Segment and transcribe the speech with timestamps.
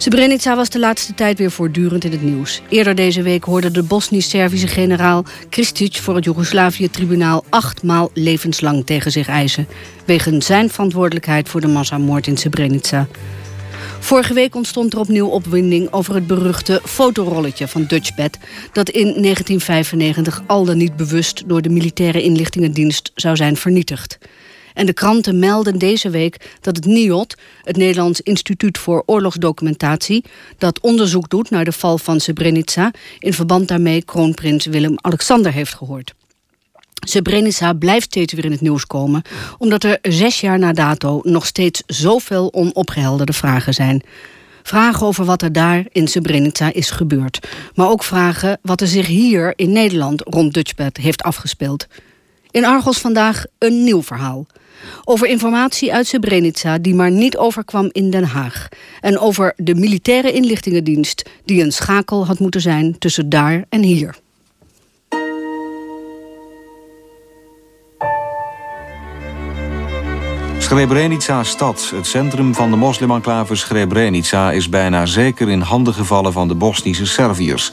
[0.00, 2.62] Srebrenica was de laatste tijd weer voortdurend in het nieuws.
[2.68, 9.28] Eerder deze week hoorde de Bosnisch-Servische generaal Kristic voor het Joegoslavië-tribunaal achtmaal levenslang tegen zich
[9.28, 9.68] eisen.
[10.04, 13.06] Wegens zijn verantwoordelijkheid voor de massamoord in Srebrenica.
[13.98, 18.38] Vorige week ontstond er opnieuw opwinding over het beruchte fotorolletje van Dutchbed...
[18.72, 24.18] dat in 1995 al dan niet bewust door de militaire inlichtingendienst zou zijn vernietigd.
[24.74, 30.24] En de kranten melden deze week dat het NIOD, het Nederlands Instituut voor Oorlogsdocumentatie,
[30.58, 36.14] dat onderzoek doet naar de val van Srebrenica, in verband daarmee kroonprins Willem-Alexander heeft gehoord.
[37.06, 39.22] Srebrenica blijft steeds weer in het nieuws komen...
[39.58, 44.02] omdat er zes jaar na dato nog steeds zoveel onopgehelderde vragen zijn.
[44.62, 47.48] Vragen over wat er daar in Srebrenica is gebeurd.
[47.74, 51.86] Maar ook vragen wat er zich hier in Nederland rond Dutchbed heeft afgespeeld.
[52.50, 54.46] In Argos vandaag een nieuw verhaal.
[55.04, 58.68] Over informatie uit Srebrenica die maar niet overkwam in Den Haag.
[59.00, 64.14] En over de militaire inlichtingendienst die een schakel had moeten zijn tussen daar en hier.
[70.70, 74.52] Srebrenica stad, het centrum van de moslimenclave Srebrenica...
[74.52, 77.72] is bijna zeker in handen gevallen van de Bosnische Serviërs.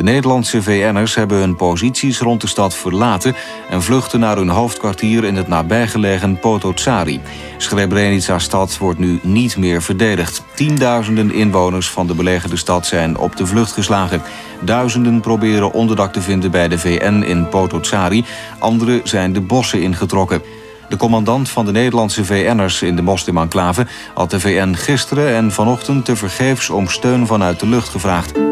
[0.00, 3.36] De Nederlandse VN'ers hebben hun posities rond de stad verlaten...
[3.70, 7.20] en vluchten naar hun hoofdkwartier in het nabijgelegen Potocari.
[7.56, 10.42] Srebrenica-stad wordt nu niet meer verdedigd.
[10.54, 14.22] Tienduizenden inwoners van de belegerde stad zijn op de vlucht geslagen.
[14.60, 18.24] Duizenden proberen onderdak te vinden bij de VN in Potocari.
[18.58, 20.42] Anderen zijn de bossen ingetrokken.
[20.88, 23.86] De commandant van de Nederlandse VN'ers in de moslimenclave...
[24.14, 28.49] had de VN gisteren en vanochtend tevergeefs om steun vanuit de lucht gevraagd.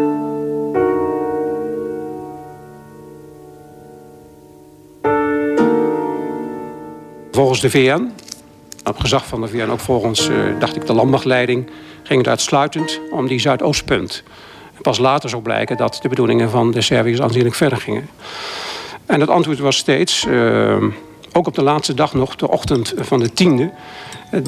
[7.38, 8.12] Volgens de VN,
[8.84, 11.70] op gezag van de VN, ook volgens, uh, dacht ik, de landmachtleiding...
[12.02, 14.22] ging het uitsluitend om die Zuidoostpunt.
[14.80, 18.08] Pas later zou blijken dat de bedoelingen van de Serviërs aanzienlijk verder gingen.
[19.06, 20.24] En het antwoord was steeds...
[20.24, 20.84] Uh,
[21.32, 23.70] ook op de laatste dag nog, de ochtend van de tiende...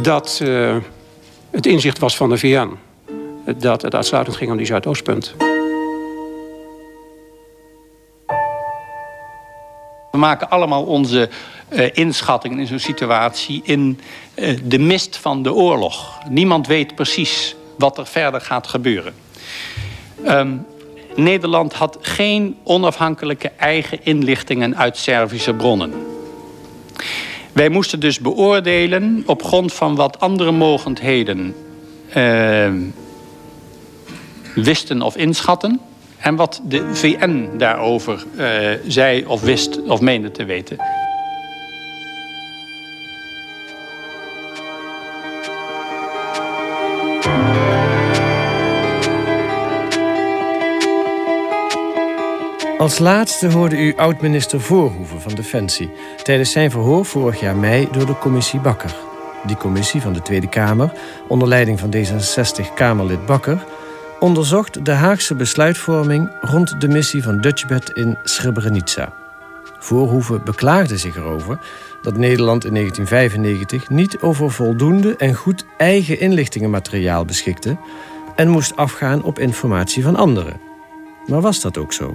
[0.03, 0.77] dat uh,
[1.51, 2.69] het inzicht was van de VN.
[3.59, 5.35] Dat het uitsluitend ging om die Zuidoostpunt.
[10.21, 11.29] Maken allemaal onze
[11.69, 14.01] uh, inschattingen in zo'n situatie in
[14.35, 16.19] uh, de mist van de oorlog.
[16.29, 19.15] Niemand weet precies wat er verder gaat gebeuren.
[20.27, 20.67] Um,
[21.15, 25.93] Nederland had geen onafhankelijke eigen inlichtingen uit Servische bronnen.
[27.53, 31.55] Wij moesten dus beoordelen op grond van wat andere mogendheden
[32.17, 32.73] uh,
[34.55, 35.81] wisten of inschatten.
[36.21, 40.77] En wat de VN daarover uh, zei of wist of meende te weten.
[52.79, 55.91] Als laatste hoorde u oud-minister Voorhoeven van Defensie...
[56.23, 58.95] tijdens zijn verhoor vorig jaar mei door de commissie Bakker.
[59.47, 60.93] Die commissie van de Tweede Kamer,
[61.29, 63.65] onder leiding van D66-Kamerlid Bakker...
[64.21, 69.13] onderzocht de Haagse besluitvorming rond de missie van Dutchbed in Srebrenica.
[69.79, 71.59] Voorhoeven beklaagde zich erover
[72.03, 77.77] dat Nederland in 1995 niet over voldoende en goed eigen inlichtingenmateriaal beschikte
[78.37, 80.61] en moest afgaan op informatie van anderen.
[81.27, 82.15] Maar was dat ook zo?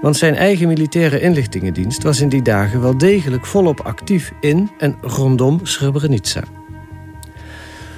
[0.00, 4.96] Want zijn eigen militaire inlichtingendienst was in die dagen wel degelijk volop actief in en
[5.00, 6.42] rondom Srebrenica.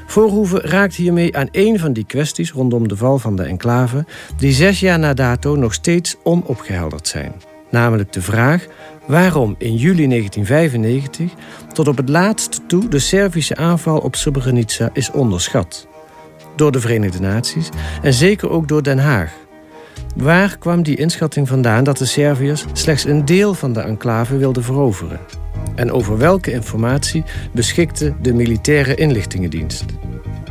[0.06, 4.04] Voorhoeven raakt hiermee aan één van die kwesties rondom de val van de enclave,
[4.36, 7.32] die zes jaar na dato nog steeds onopgehelderd zijn.
[7.70, 8.66] Namelijk de vraag
[9.06, 11.30] waarom in juli 1995
[11.72, 15.86] tot op het laatste toe de Servische aanval op Srebrenica is onderschat.
[16.56, 17.68] Door de Verenigde Naties
[18.02, 19.45] en zeker ook door Den Haag.
[20.16, 24.62] Waar kwam die inschatting vandaan dat de Serviërs slechts een deel van de enclave wilden
[24.62, 25.20] veroveren?
[25.74, 29.84] En over welke informatie beschikte de militaire inlichtingendienst?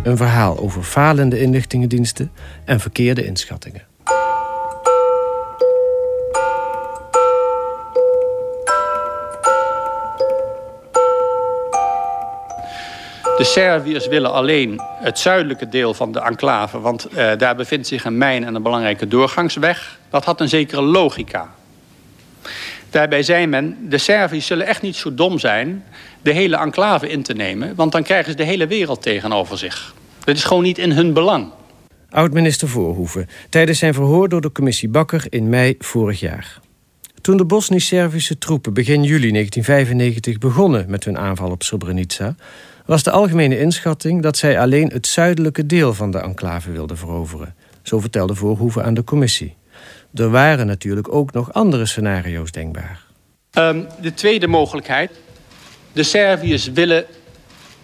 [0.04, 2.32] Een verhaal over falende inlichtingendiensten
[2.66, 3.95] en verkeerde inschattingen.
[13.38, 16.80] De Serviërs willen alleen het zuidelijke deel van de enclave...
[16.80, 20.00] want uh, daar bevindt zich een mijn en een belangrijke doorgangsweg.
[20.10, 21.54] Dat had een zekere logica.
[22.90, 25.84] Daarbij zei men, de Serviërs zullen echt niet zo dom zijn...
[26.22, 29.94] de hele enclave in te nemen, want dan krijgen ze de hele wereld tegenover zich.
[30.24, 31.48] Dat is gewoon niet in hun belang.
[32.10, 36.60] Oud-minister Voorhoeven, tijdens zijn verhoor door de commissie Bakker in mei vorig jaar.
[37.22, 42.36] Toen de Bosnisch-Servische troepen begin juli 1995 begonnen met hun aanval op Srebrenica
[42.86, 47.56] was de algemene inschatting dat zij alleen het zuidelijke deel van de enclave wilden veroveren.
[47.82, 49.56] Zo vertelde Voorhoeven aan de commissie.
[50.14, 53.04] Er waren natuurlijk ook nog andere scenario's denkbaar.
[53.54, 55.12] Um, de tweede mogelijkheid.
[55.94, 57.06] De Serviërs willen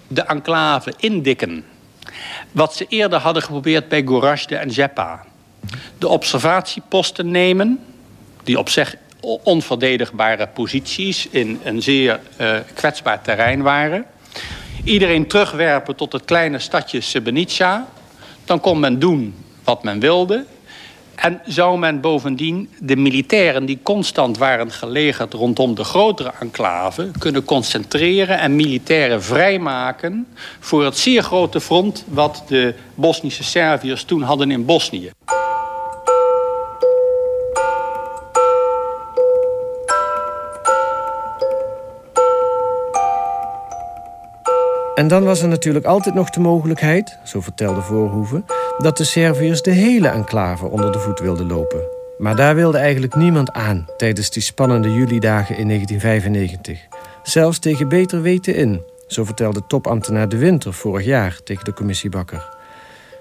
[0.07, 1.63] de enclave indikken.
[2.51, 5.25] Wat ze eerder hadden geprobeerd bij Gorazde en Zeppa.
[5.98, 7.80] De observatieposten nemen,
[8.44, 8.95] die op zich
[9.44, 14.06] onverdedigbare posities in een zeer uh, kwetsbaar terrein waren.
[14.83, 17.88] Iedereen terugwerpen tot het kleine stadje Srebrenica.
[18.45, 20.45] Dan kon men doen wat men wilde.
[21.16, 27.44] En zou men bovendien de militairen die constant waren gelegerd rondom de grotere enclave kunnen
[27.45, 30.28] concentreren en militairen vrijmaken
[30.60, 35.12] voor het zeer grote front wat de Bosnische Serviërs toen hadden in Bosnië.
[45.01, 48.45] En dan was er natuurlijk altijd nog de mogelijkheid, zo vertelde Voorhoeven,
[48.77, 51.81] dat de Serviërs de hele enclave onder de voet wilden lopen.
[52.18, 56.80] Maar daar wilde eigenlijk niemand aan tijdens die spannende julidagen in 1995.
[57.24, 62.09] Zelfs tegen beter weten in, zo vertelde topambtenaar De Winter vorig jaar tegen de commissie
[62.09, 62.50] Bakker.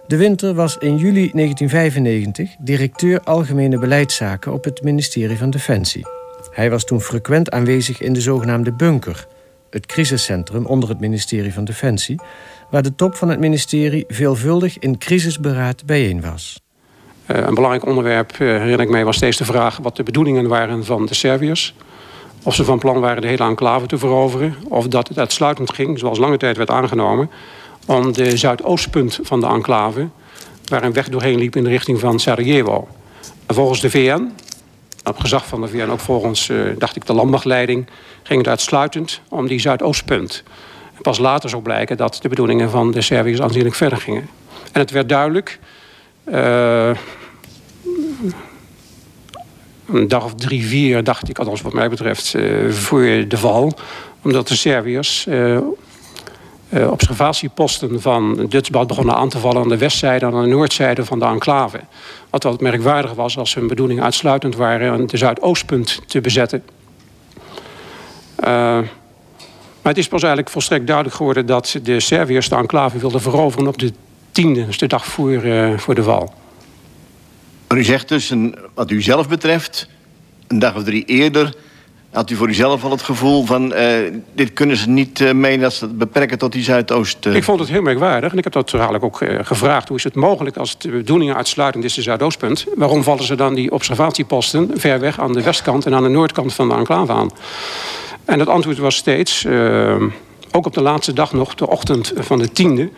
[0.06, 6.06] De Winter was in juli 1995 directeur Algemene Beleidszaken op het ministerie van Defensie.
[6.50, 9.26] Hij was toen frequent aanwezig in de zogenaamde bunker,
[9.70, 12.20] het crisiscentrum onder het ministerie van Defensie,
[12.70, 16.60] waar de top van het ministerie veelvuldig in crisisberaad bijeen was.
[17.26, 20.48] Uh, een belangrijk onderwerp, uh, herinner ik mij, was steeds de vraag wat de bedoelingen
[20.48, 21.74] waren van de Serviërs.
[22.42, 25.98] Of ze van plan waren de hele enclave te veroveren, of dat het uitsluitend ging,
[25.98, 27.30] zoals lange tijd werd aangenomen,
[27.86, 30.08] om de zuidoostpunt van de enclave,
[30.64, 32.88] waar een weg doorheen liep in de richting van Sarajevo.
[33.46, 34.32] En volgens de VN,
[35.04, 37.86] op gezag van de VN ook volgens, uh, dacht ik, de landmachtleiding,
[38.22, 40.42] ging het uitsluitend om die zuidoostpunt.
[41.02, 44.28] Pas later zou blijken dat de bedoelingen van de Serviërs aanzienlijk verder gingen.
[44.72, 45.58] En het werd duidelijk,
[46.24, 46.90] uh,
[49.92, 53.72] een dag of drie, vier, dacht ik, althans wat mij betreft, uh, voor de val.
[54.22, 55.26] Omdat de Serviërs
[56.70, 61.18] observatieposten van Dutsbad begonnen aan te vallen aan de westzijde en aan de noordzijde van
[61.18, 61.80] de enclave.
[62.30, 66.62] Wat wat merkwaardig was als hun bedoeling uitsluitend waren de zuidoostpunt te bezetten.
[68.40, 68.46] Uh,
[69.82, 73.66] maar het is pas eigenlijk volstrekt duidelijk geworden dat de Serviërs de enclave wilden veroveren
[73.66, 73.92] op de
[74.32, 76.34] tiende, dus de dag voor, uh, voor de val.
[77.74, 79.88] U zegt dus, een, wat u zelf betreft,
[80.46, 81.54] een dag of drie eerder
[82.10, 83.72] had u voor uzelf al het gevoel van...
[83.72, 83.88] Uh,
[84.34, 87.26] dit kunnen ze niet uh, mee dat ze het beperken tot die Zuidoost...
[87.26, 89.88] Ik vond het heel merkwaardig en ik heb dat eigenlijk ook gevraagd.
[89.88, 92.66] Hoe is het mogelijk als de bedoeling uitsluitend is de Zuidoostpunt...
[92.74, 95.86] waarom vallen ze dan die observatieposten ver weg aan de westkant...
[95.86, 97.30] en aan de noordkant van de enclave aan?
[98.24, 99.46] En het antwoord was steeds,
[100.50, 102.90] ook op de laatste dag nog, de ochtend van de tiende...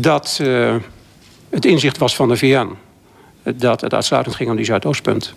[0.00, 0.40] dat
[1.50, 2.68] het inzicht was van de VN.
[3.42, 5.34] Dat het uitsluitend ging om die Zuidoostpunt.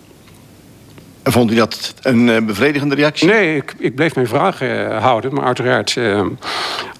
[1.25, 3.27] En vond u dat een uh, bevredigende reactie?
[3.27, 5.33] Nee, ik, ik bleef mijn vragen houden.
[5.33, 6.00] Maar uiteraard,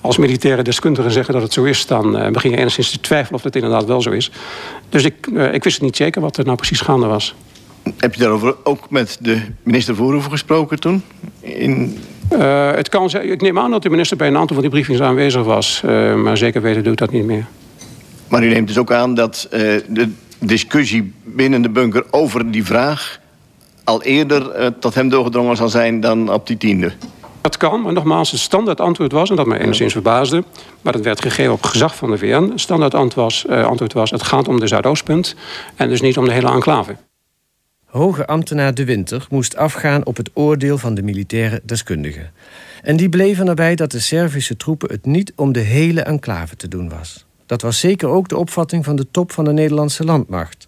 [0.02, 1.86] als militaire deskundigen zeggen dat het zo is...
[1.86, 4.32] dan begin je enigszins te twijfelen of het inderdaad wel zo is.
[4.90, 7.36] Dus ik, ik wist niet zeker wat er nou precies gaande was.
[7.98, 11.04] Heb je daarover ook met de minister Voorhoeven gesproken toen?
[11.40, 11.98] In...
[12.76, 15.44] Het kan, ik neem aan dat de minister bij een aantal van die briefings aanwezig
[15.44, 15.82] was.
[16.16, 17.46] Maar zeker weten doe ik dat niet meer.
[18.28, 19.48] Maar u neemt dus ook aan dat
[19.88, 23.24] de discussie binnen de bunker over die vraag...
[23.86, 26.92] al eerder tot hem doorgedrongen zal zijn dan op die tiende?
[27.42, 29.30] Dat kan, maar nogmaals, het standaard antwoord was...
[29.30, 30.44] en dat mij enigszins verbaasde,
[30.82, 32.50] maar dat werd gegeven op gezag van de VN...
[32.50, 35.36] het standaard antwoord was, antwoord was het gaat om de Zuidoostpunt...
[35.76, 36.96] en dus niet om de hele enclave.
[37.86, 42.32] Hoge ambtenaar De Winter moest afgaan op het oordeel van de militaire deskundigen.
[42.82, 46.68] En die bleven erbij dat de Servische troepen het niet om de hele enclave te
[46.68, 47.26] doen was.
[47.46, 50.65] Dat was zeker ook de opvatting van de top van de Nederlandse landmacht.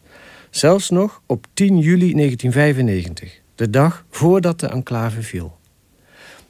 [0.58, 5.58] Zelfs nog op 10 juli 1995, de dag voordat de enclave viel.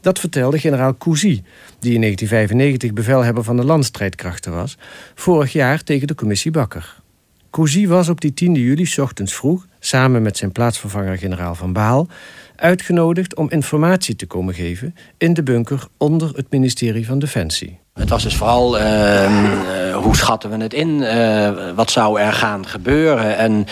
[0.02, 1.42] Dat vertelde generaal Cousy,
[1.80, 4.78] die in 1995 bevelhebber van de landstrijdkrachten was,
[5.16, 7.02] vorig jaar tegen de commissie Bakker.
[7.50, 12.08] Cousy was op die 10 juli ochtends vroeg samen met zijn plaatsvervanger generaal Van Baal,
[12.56, 17.80] uitgenodigd om informatie te komen geven in de bunker onder het ministerie van Defensie.
[17.98, 20.90] Het was dus vooral uh, uh, hoe schatten we het in?
[20.90, 23.38] Uh, wat zou er gaan gebeuren?
[23.38, 23.68] En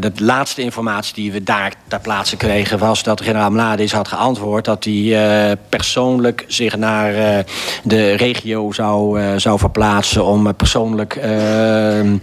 [0.00, 2.78] de laatste informatie die we daar ter plaatse kregen...
[2.78, 4.64] was dat generaal Mladic had geantwoord...
[4.64, 7.44] dat hij persoonlijk zich naar
[7.82, 10.24] de regio zou, zou verplaatsen...
[10.24, 12.16] om persoonlijk ehm,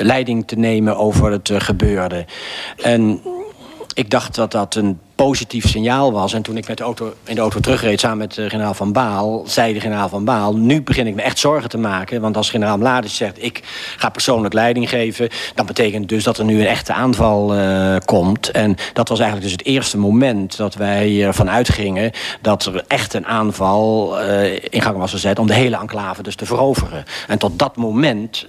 [0.00, 2.24] leiding te nemen over het gebeurde.
[2.82, 3.20] En
[3.98, 6.32] ik dacht dat dat een positief signaal was.
[6.32, 8.92] En toen ik met de auto, in de auto terugreed samen met uh, generaal Van
[8.92, 9.44] Baal...
[9.46, 12.20] zei de generaal Van Baal, nu begin ik me echt zorgen te maken.
[12.20, 13.62] Want als generaal Mladic zegt, ik
[13.96, 15.28] ga persoonlijk leiding geven...
[15.54, 18.50] dan betekent dus dat er nu een echte aanval uh, komt.
[18.50, 22.10] En dat was eigenlijk dus het eerste moment dat wij ervan uitgingen...
[22.40, 26.34] dat er echt een aanval uh, in gang was gezet om de hele enclave dus
[26.34, 27.04] te veroveren.
[27.28, 28.46] En tot dat moment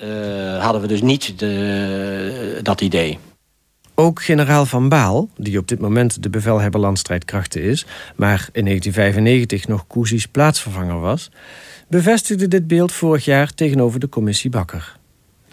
[0.60, 3.20] hadden we dus niet de, dat idee.
[4.00, 7.86] Ook generaal Van Baal, die op dit moment de bevelhebber landstrijdkrachten is...
[8.16, 11.32] maar in 1995 nog Koezies plaatsvervanger was...
[11.88, 14.98] bevestigde dit beeld vorig jaar tegenover de commissie Bakker.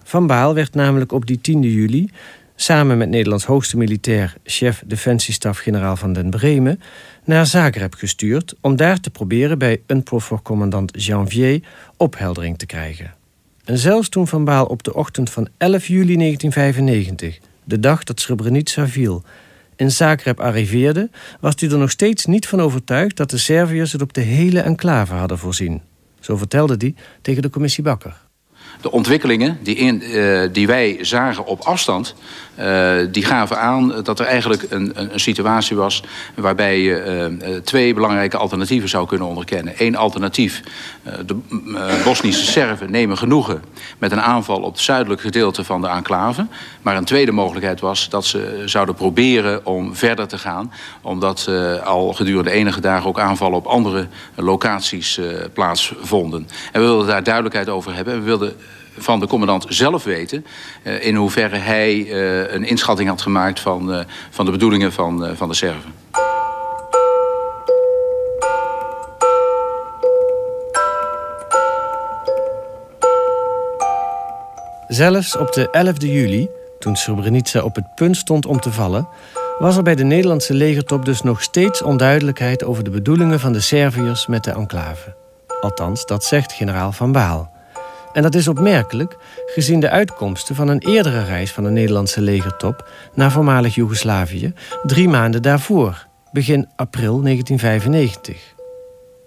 [0.03, 2.11] Van Baal werd namelijk op die 10 juli...
[2.57, 6.81] samen met Nederlands hoogste militair chef defensiestaf generaal van den Bremen...
[7.25, 11.61] naar Zagreb gestuurd om daar te proberen bij UNPROFOR-commandant Janvier
[11.97, 13.15] opheldering te krijgen.
[13.65, 18.21] En zelfs toen Van Baal op de ochtend van 11 juli 1995 de dag dat
[18.21, 19.23] Srebrenica viel,
[19.77, 24.03] in Zagreb arriveerde, was hij er nog steeds niet van overtuigd dat de Serviërs het
[24.03, 25.83] op de hele enclave hadden voorzien.
[26.21, 28.25] Zo vertelde hij tegen de commissie Bakker.
[28.81, 32.15] De ontwikkelingen die, in, uh, die wij zagen op afstand...
[32.59, 36.03] Uh, die gaven aan dat er eigenlijk een, een, een situatie was...
[36.35, 39.75] waarbij je uh, twee belangrijke alternatieven zou kunnen onderkennen.
[39.77, 40.63] Eén alternatief.
[41.27, 41.37] de
[42.05, 43.63] Bosnische Serven nemen genoegen
[43.99, 44.61] met een aanval...
[44.61, 46.47] op het zuidelijke gedeelte van de enclave.
[46.83, 50.73] Maar een tweede mogelijkheid was dat ze zouden proberen om verder te gaan...
[51.03, 51.51] omdat
[51.85, 55.21] al gedurende enige dagen ook aanvallen op andere locaties
[55.53, 56.49] plaatsvonden.
[56.73, 58.15] En we wilden daar duidelijkheid over hebben.
[58.15, 58.57] We wilden
[58.99, 60.47] van de commandant zelf weten...
[60.83, 64.01] Uh, in hoeverre hij uh, een inschatting had gemaakt van, uh,
[64.31, 65.93] van de bedoelingen van, van de Serven.
[74.89, 76.49] Zelfs op de 11e juli,
[76.79, 79.09] toen Srebrenica op het punt stond om te vallen...
[79.59, 82.65] was er bij de Nederlandse legertop dus nog steeds onduidelijkheid...
[82.65, 85.15] over de bedoelingen van de Serviërs met de enclave.
[85.61, 87.56] Althans, dat zegt generaal Van Baal...
[88.17, 92.89] En dat is opmerkelijk, gezien de uitkomsten van een eerdere reis van de Nederlandse legertop
[93.15, 98.55] naar voormalig Joegoslavië, drie maanden daarvoor, begin april 1995.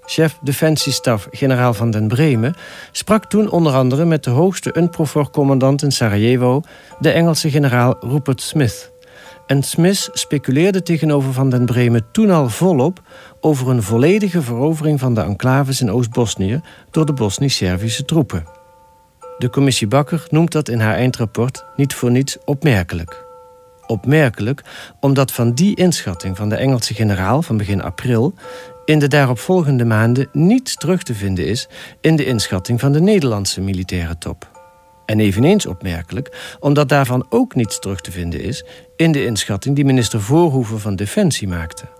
[0.06, 2.56] Chef Defensiestaf generaal van den Bremen
[2.92, 6.62] sprak toen onder andere met de hoogste UNPROFOR-commandant in Sarajevo,
[7.00, 8.92] de Engelse generaal Rupert Smith.
[9.48, 13.02] En Smith speculeerde tegenover Van den Bremen toen al volop
[13.40, 18.59] over een volledige verovering van de enclaves in Oost-Bosnië door de Bosnisch-Servische troepen.
[19.40, 23.26] De commissie Bakker noemt dat in haar eindrapport niet voor niets opmerkelijk.
[23.88, 24.64] Opmerkelijk
[25.00, 28.34] omdat van die inschatting van de Engelse generaal van begin april
[28.86, 31.68] in de daaropvolgende maanden niets terug te vinden is
[32.02, 34.48] in de inschatting van de Nederlandse militaire top.
[35.06, 38.66] En eveneens opmerkelijk omdat daarvan ook niets terug te vinden is
[38.96, 41.99] in de inschatting die minister Voorhoeven van Defensie maakte.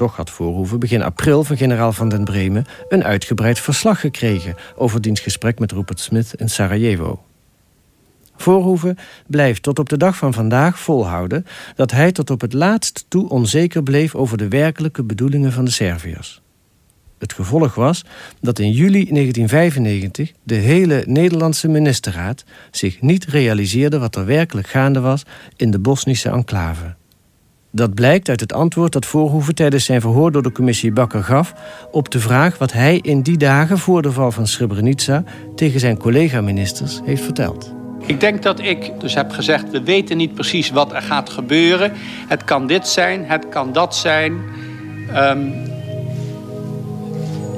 [0.00, 2.64] Toch had Voorhoeven begin april van generaal Van den Bremen...
[2.88, 7.22] een uitgebreid verslag gekregen over diens gesprek met Rupert Smith in Sarajevo.
[8.36, 11.46] Voorhoeven blijft tot op de dag van vandaag volhouden...
[11.74, 15.70] dat hij tot op het laatst toe onzeker bleef over de werkelijke bedoelingen van de
[15.70, 16.42] Serviërs.
[17.18, 18.04] Het gevolg was
[18.40, 25.00] dat in juli 1995 de hele Nederlandse ministerraad zich niet realiseerde wat er werkelijk gaande
[25.00, 25.22] was
[25.56, 26.98] in de Bosnische enclave.
[27.72, 31.54] Dat blijkt uit het antwoord dat Voorhoeven tijdens zijn verhoor door de commissie Bakker gaf
[31.90, 35.24] op de vraag wat hij in die dagen voor de val van Srebrenica
[35.54, 37.74] tegen zijn collega-ministers heeft verteld.
[38.06, 41.92] Ik denk dat ik dus heb gezegd, we weten niet precies wat er gaat gebeuren.
[42.28, 44.32] Het kan dit zijn, het kan dat zijn.
[45.14, 45.52] Um,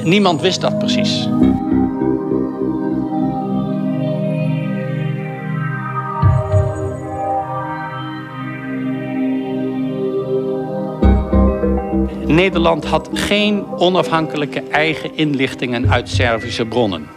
[0.03, 1.29] niemand wist dat precies.
[12.35, 17.09] Nederland had geen onafhankelijke eigen inlichtingen uit Servische bronnen.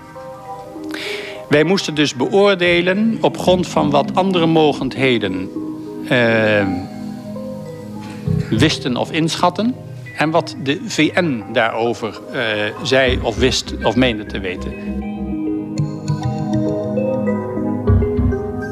[1.50, 5.50] Wij moesten dus beoordelen op grond van wat andere mogendheden
[6.12, 6.68] uh,
[8.50, 9.76] wisten of inschatten.
[10.18, 12.40] En wat de VN daarover uh,
[12.84, 14.74] zei of wist of meende te weten.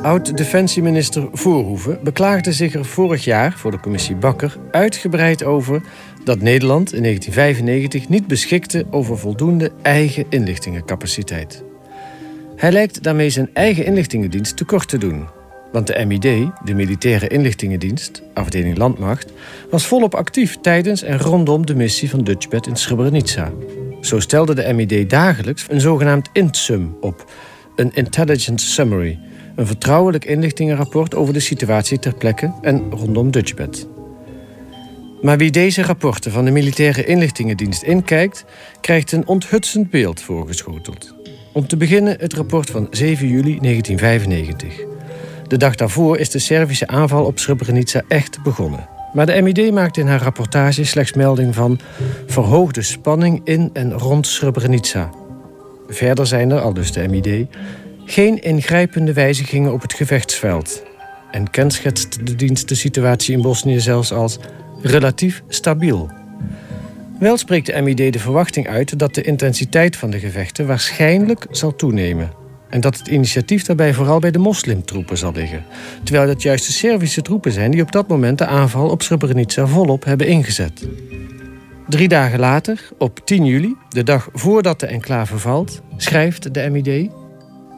[0.03, 5.81] Oud-defensieminister Voorhoeven beklaagde zich er vorig jaar voor de commissie Bakker uitgebreid over
[6.23, 11.63] dat Nederland in 1995 niet beschikte over voldoende eigen inlichtingencapaciteit.
[12.55, 15.27] Hij lijkt daarmee zijn eigen inlichtingendienst tekort te doen.
[15.71, 16.21] Want de MID,
[16.63, 19.31] de Militaire Inlichtingendienst, afdeling Landmacht,
[19.69, 23.51] was volop actief tijdens en rondom de missie van Dutchbed in Srebrenica.
[24.01, 27.31] Zo stelde de MID dagelijks een zogenaamd INTSUM op,
[27.75, 29.19] een Intelligence Summary,
[29.55, 33.87] een vertrouwelijk inlichtingenrapport over de situatie ter plekke en rondom Dutchbed.
[35.23, 38.45] Maar wie deze rapporten van de Militaire Inlichtingendienst inkijkt,
[38.81, 41.13] krijgt een onthutsend beeld voorgeschoteld.
[41.53, 44.73] Om te beginnen het rapport van 7 juli 1995.
[45.47, 48.87] De dag daarvoor is de Servische aanval op Srebrenica echt begonnen.
[49.13, 51.79] Maar de MID maakt in haar rapportage slechts melding van
[52.27, 55.09] verhoogde spanning in en rond Srebrenica.
[55.87, 57.47] Verder zijn er, al dus de MID,
[58.05, 60.83] geen ingrijpende wijzigingen op het gevechtsveld.
[61.31, 64.39] En kenschetst de dienst de situatie in Bosnië zelfs als
[64.83, 66.09] relatief stabiel.
[67.19, 71.75] Wel spreekt de MID de verwachting uit dat de intensiteit van de gevechten waarschijnlijk zal
[71.75, 72.31] toenemen.
[72.69, 75.65] En dat het initiatief daarbij vooral bij de moslimtroepen zal liggen.
[76.03, 79.67] Terwijl het juist de Servische troepen zijn die op dat moment de aanval op Srebrenica
[79.67, 80.87] volop hebben ingezet.
[81.87, 87.09] Drie dagen later, op 10 juli, de dag voordat de enclave valt, schrijft de MID.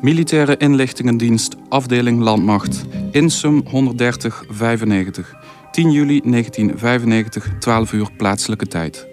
[0.02, 5.45] Militaire inlichtingendienst, afdeling Landmacht, Insum 13095.
[5.76, 9.08] 10 juli 1995, 12 uur plaatselijke tijd.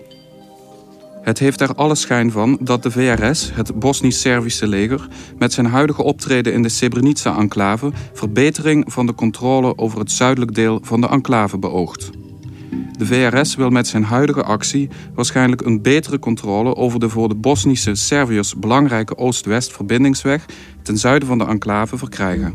[1.23, 6.03] Het heeft er alle schijn van dat de VRS, het Bosnisch-Servische leger, met zijn huidige
[6.03, 11.59] optreden in de Srebrenica-enclave verbetering van de controle over het zuidelijk deel van de enclave
[11.59, 12.11] beoogt.
[12.99, 17.35] De VRS wil met zijn huidige actie waarschijnlijk een betere controle over de voor de
[17.35, 20.47] Bosnische Serviërs belangrijke Oost-West verbindingsweg
[20.83, 22.55] ten zuiden van de enclave verkrijgen.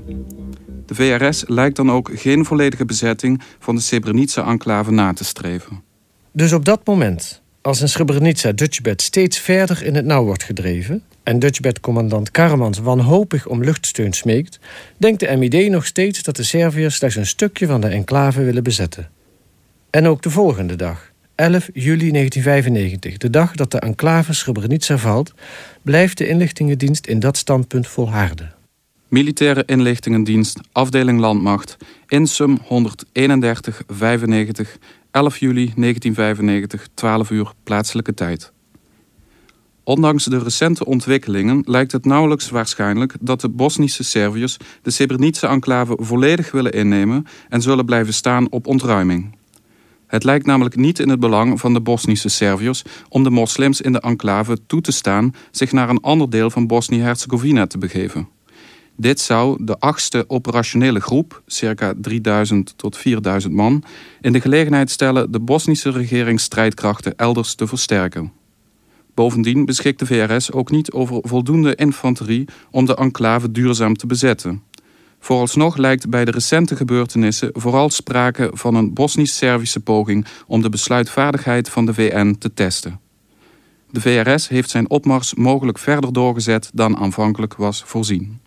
[0.88, 5.84] De VRS lijkt dan ook geen volledige bezetting van de Srebrenica-enclave na te streven.
[6.32, 11.04] Dus op dat moment, als in Srebrenica Dutchbed steeds verder in het nauw wordt gedreven
[11.24, 14.60] en Dutchbed-commandant Karmans wanhopig om luchtsteun smeekt,
[14.98, 18.64] denkt de MID nog steeds dat de Serviërs slechts een stukje van de enclave willen
[18.64, 19.10] bezetten.
[19.90, 25.34] En ook de volgende dag, 11 juli 1995, de dag dat de enclave Srebrenica valt,
[25.82, 28.56] blijft de inlichtingendienst in dat standpunt volharden.
[29.10, 34.78] Militaire Inlichtingendienst, afdeling Landmacht, Insum 131 95,
[35.12, 38.52] 11 juli 1995, 12 uur plaatselijke tijd.
[39.84, 46.52] Ondanks de recente ontwikkelingen lijkt het nauwelijks waarschijnlijk dat de Bosnische Serviërs de Srebrenica-enclave volledig
[46.52, 49.38] willen innemen en zullen blijven staan op ontruiming.
[50.08, 53.92] Het lijkt namelijk niet in het belang van de Bosnische Serviërs om de moslims in
[53.92, 58.36] de enclave toe te staan zich naar een ander deel van Bosnië-Herzegovina te begeven.
[59.00, 63.84] Dit zou de achtste operationele groep, circa 3000 tot 4000 man,
[64.22, 68.32] in de gelegenheid stellen de Bosnische regeringsstrijdkrachten elders te versterken.
[69.14, 74.64] Bovendien beschikt de VRS ook niet over voldoende infanterie om de enclave duurzaam te bezetten.
[75.20, 81.70] Vooralsnog lijkt bij de recente gebeurtenissen vooral sprake van een Bosnisch-Servische poging om de besluitvaardigheid
[81.70, 83.00] van de VN te testen.
[83.92, 88.40] De VRS heeft zijn opmars mogelijk verder doorgezet dan aanvankelijk was voorzien.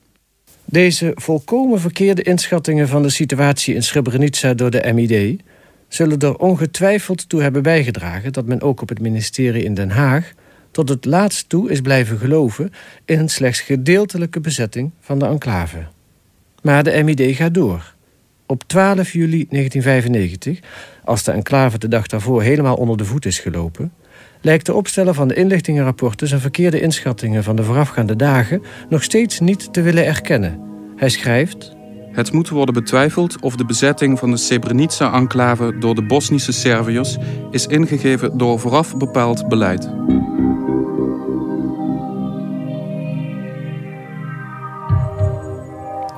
[0.70, 5.42] Deze volkomen verkeerde inschattingen van de situatie in Srebrenica door de MID
[5.88, 10.32] zullen er ongetwijfeld toe hebben bijgedragen dat men ook op het ministerie in Den Haag
[10.70, 12.72] tot het laatst toe is blijven geloven
[13.04, 15.86] in een slechts gedeeltelijke bezetting van de enclave.
[16.62, 17.94] Maar de MID gaat door.
[18.46, 20.58] Op 12 juli 1995,
[21.04, 23.92] als de enclave de dag daarvoor helemaal onder de voet is gelopen,
[24.40, 29.40] lijkt de opsteller van de inlichtingenrapporten zijn verkeerde inschattingen van de voorafgaande dagen nog steeds
[29.40, 30.60] niet te willen erkennen.
[30.96, 31.78] Hij schrijft.
[32.12, 37.16] Het moet worden betwijfeld of de bezetting van de Srebrenica-enclave door de Bosnische Serviërs
[37.50, 39.90] is ingegeven door vooraf bepaald beleid.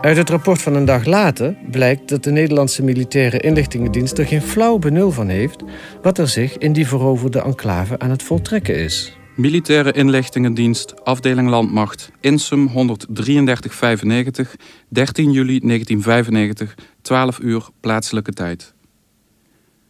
[0.03, 4.43] Uit het rapport van een dag later blijkt dat de Nederlandse militaire inlichtingendienst er geen
[4.43, 5.63] flauw benul van heeft
[6.03, 9.17] wat er zich in die veroverde enclave aan het voltrekken is.
[9.37, 14.57] Militaire inlichtingendienst, afdeling Landmacht, Insum 13395,
[14.89, 18.75] 13 juli 1995, 12 uur plaatselijke tijd.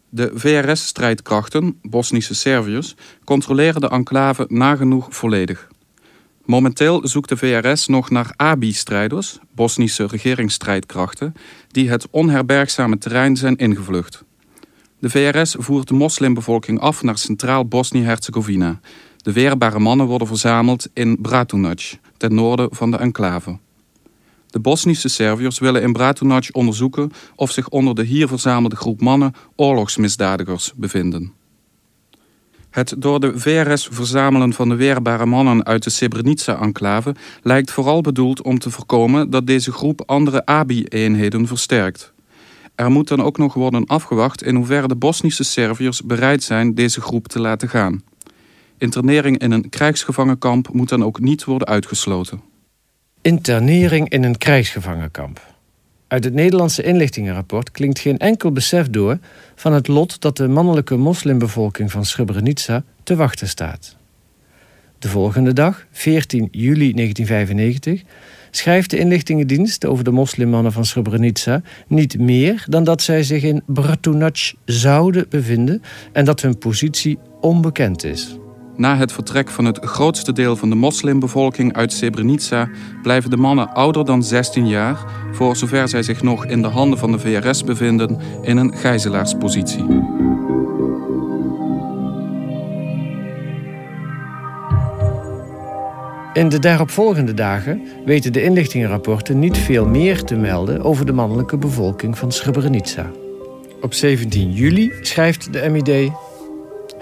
[0.09, 5.71] De VRS-strijdkrachten, Bosnische Serviërs, controleren de enclave nagenoeg volledig.
[6.45, 11.33] Momenteel zoekt de VRS nog naar ABI-strijders, Bosnische regeringsstrijdkrachten,
[11.67, 14.23] die het onherbergzame terrein zijn ingevlucht.
[14.99, 18.79] De VRS voert de moslimbevolking af naar centraal Bosnië-Herzegovina.
[19.17, 21.81] De weerbare mannen worden verzameld in Bratunac,
[22.17, 23.57] ten noorden van de enclave.
[24.49, 29.33] De Bosnische Serviërs willen in Bratunac onderzoeken of zich onder de hier verzamelde groep mannen
[29.55, 31.33] oorlogsmisdadigers bevinden.
[32.73, 38.41] Het door de VRS verzamelen van de weerbare mannen uit de Srebrenica-enclave lijkt vooral bedoeld
[38.41, 42.13] om te voorkomen dat deze groep andere ABI-eenheden versterkt.
[42.75, 47.01] Er moet dan ook nog worden afgewacht in hoeverre de Bosnische Serviërs bereid zijn deze
[47.01, 48.03] groep te laten gaan.
[48.77, 52.41] Internering in een krijgsgevangenkamp moet dan ook niet worden uitgesloten.
[53.21, 55.52] Internering in een krijgsgevangenkamp.
[56.13, 59.17] Uit het Nederlandse inlichtingenrapport klinkt geen enkel besef door
[59.55, 63.97] van het lot dat de mannelijke moslimbevolking van Srebrenica te wachten staat.
[64.99, 68.01] De volgende dag, 14 juli 1995,
[68.51, 73.63] schrijft de inlichtingendienst over de moslimmannen van Srebrenica niet meer dan dat zij zich in
[73.65, 78.37] Bratunac zouden bevinden en dat hun positie onbekend is.
[78.75, 82.69] Na het vertrek van het grootste deel van de moslimbevolking uit Srebrenica
[83.01, 84.97] blijven de mannen ouder dan 16 jaar,
[85.31, 89.85] voor zover zij zich nog in de handen van de VRS bevinden, in een gijzelaarspositie.
[96.33, 101.57] In de daaropvolgende dagen weten de inlichtingenrapporten niet veel meer te melden over de mannelijke
[101.57, 103.11] bevolking van Srebrenica.
[103.81, 106.11] Op 17 juli schrijft de MID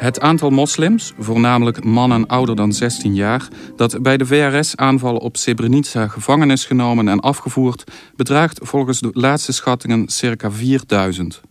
[0.01, 6.07] het aantal moslims, voornamelijk mannen ouder dan 16 jaar, dat bij de VRS-aanval op Srebrenica
[6.07, 7.83] gevangen is genomen en afgevoerd,
[8.15, 11.41] bedraagt volgens de laatste schattingen circa 4000.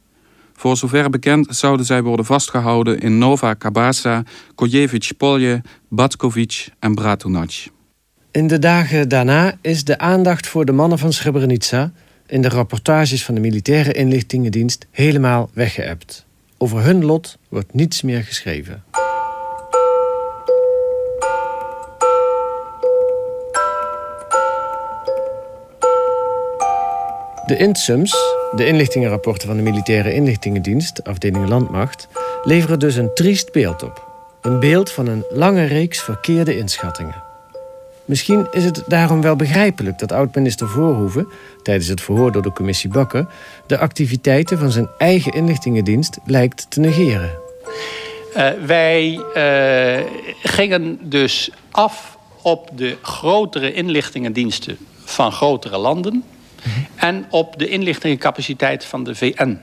[0.55, 4.23] Voor zover bekend zouden zij worden vastgehouden in Nova Kabasa,
[4.55, 7.53] Kojevic Polje, Batkovic en Bratunac.
[8.31, 11.93] In de dagen daarna is de aandacht voor de mannen van Srebrenica
[12.27, 16.29] in de rapportages van de militaire inlichtingendienst helemaal weggeëpt.
[16.63, 18.85] Over hun lot wordt niets meer geschreven.
[27.47, 28.17] De INTSUMS,
[28.57, 32.09] de inlichtingenrapporten van de Militaire Inlichtingendienst, afdeling Landmacht,
[32.43, 34.09] leveren dus een triest beeld op.
[34.41, 37.30] Een beeld van een lange reeks verkeerde inschattingen.
[38.11, 41.29] Misschien is het daarom wel begrijpelijk dat oud-minister Voorhoeven,
[41.63, 43.27] tijdens het verhoor door de commissie Bakker,
[43.67, 47.31] de activiteiten van zijn eigen inlichtingendienst lijkt te negeren.
[48.37, 50.07] Uh, wij uh,
[50.43, 56.23] gingen dus af op de grotere inlichtingendiensten van grotere landen mm
[56.63, 56.87] -hmm.
[56.97, 59.59] en op de inlichtingencapaciteit van de VN.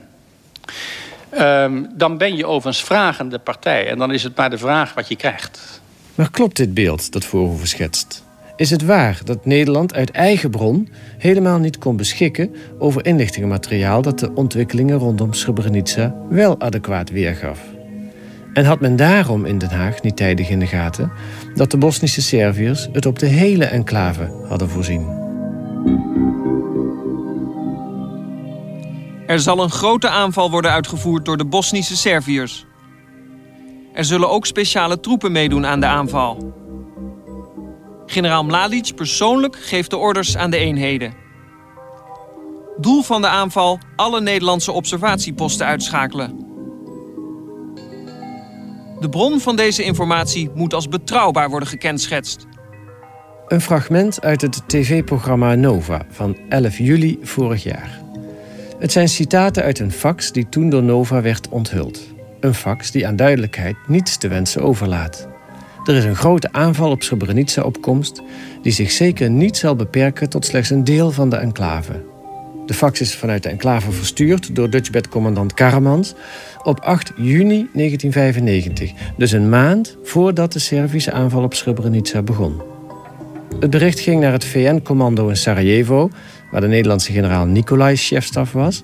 [1.38, 5.08] Um, dan ben je overigens vragende partij en dan is het maar de vraag wat
[5.08, 5.80] je krijgt.
[6.14, 8.26] Maar klopt dit beeld dat Voorhoeven schetst?
[8.58, 14.18] Is het waar dat Nederland uit eigen bron helemaal niet kon beschikken over inlichtingenmateriaal dat
[14.18, 17.60] de ontwikkelingen rondom Srebrenica wel adequaat weergaf?
[18.52, 21.12] En had men daarom in Den Haag niet tijdig in de gaten
[21.54, 25.06] dat de Bosnische Serviërs het op de hele enclave hadden voorzien?
[29.26, 32.66] Er zal een grote aanval worden uitgevoerd door de Bosnische Serviërs.
[33.92, 36.57] Er zullen ook speciale troepen meedoen aan de aanval.
[38.10, 41.12] Generaal Mladic persoonlijk geeft de orders aan de eenheden.
[42.76, 46.46] Doel van de aanval: alle Nederlandse observatieposten uitschakelen.
[49.00, 52.46] De bron van deze informatie moet als betrouwbaar worden gekenschetst.
[53.46, 58.00] Een fragment uit het tv-programma Nova van 11 juli vorig jaar.
[58.78, 62.00] Het zijn citaten uit een fax die toen door Nova werd onthuld.
[62.40, 65.28] Een fax die aan duidelijkheid niets te wensen overlaat.
[65.88, 68.22] Er is een grote aanval op Srebrenica opkomst
[68.62, 72.04] die zich zeker niet zal beperken tot slechts een deel van de enclave.
[72.66, 76.14] De fax is vanuit de enclave verstuurd door Dutchbed-commandant Karamans
[76.62, 82.62] op 8 juni 1995, dus een maand voordat de Servische aanval op Srebrenica begon.
[83.60, 86.10] Het bericht ging naar het VN-commando in Sarajevo,
[86.50, 88.82] waar de Nederlandse generaal Nicolai chefstaf was,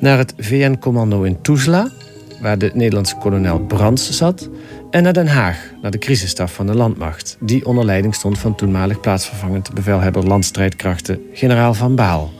[0.00, 1.90] naar het VN-commando in Tuzla,
[2.40, 4.48] waar de Nederlandse kolonel Brands zat,
[4.90, 8.54] en naar Den Haag, naar de crisisstaf van de landmacht, die onder leiding stond van
[8.54, 12.32] toenmalig plaatsvervangend bevelhebber landstrijdkrachten generaal Van Baal.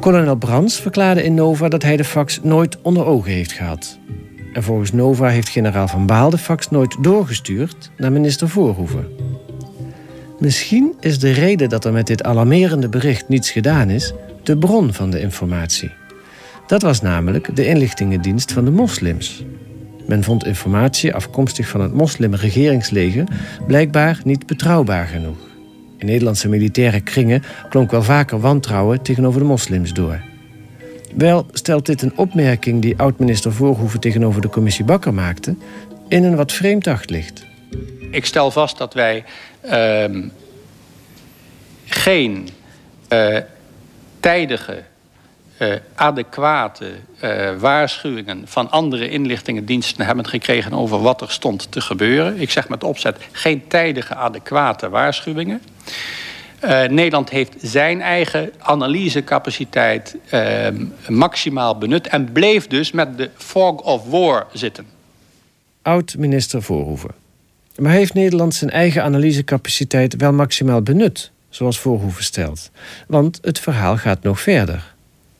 [0.00, 3.98] Kolonel Brands verklaarde in Nova dat hij de fax nooit onder ogen heeft gehad.
[4.52, 9.06] En volgens Nova heeft generaal Van Baal de fax nooit doorgestuurd naar minister Voorhoeven.
[10.38, 14.12] Misschien is de reden dat er met dit alarmerende bericht niets gedaan is,
[14.42, 15.90] de bron van de informatie.
[16.66, 19.44] Dat was namelijk de inlichtingendienst van de moslims.
[20.06, 23.24] Men vond informatie afkomstig van het moslimregeringsleger
[23.66, 25.38] blijkbaar niet betrouwbaar genoeg.
[25.98, 30.20] In Nederlandse militaire kringen klonk wel vaker wantrouwen tegenover de moslims door.
[31.14, 35.56] Wel stelt dit een opmerking die oud-minister Voorhoeven tegenover de commissie Bakker maakte,
[36.08, 37.46] in een wat vreemd daglicht.
[38.10, 39.24] Ik stel vast dat wij
[39.64, 40.22] uh,
[41.84, 42.48] geen
[43.08, 43.38] uh,
[44.20, 44.82] tijdige
[45.68, 46.92] uh, adequate
[47.24, 52.40] uh, waarschuwingen van andere inlichtingendiensten hebben gekregen over wat er stond te gebeuren.
[52.40, 55.62] Ik zeg met opzet geen tijdige adequate waarschuwingen.
[56.64, 60.16] Uh, Nederland heeft zijn eigen analysecapaciteit
[61.08, 64.86] maximaal benut en bleef dus met de fog of war zitten.
[65.82, 67.10] Oud-minister Voorhoeven.
[67.78, 72.70] Maar heeft Nederland zijn eigen analysecapaciteit wel maximaal benut, zoals Voorhoeven stelt.
[73.06, 74.93] Want het verhaal gaat nog verder.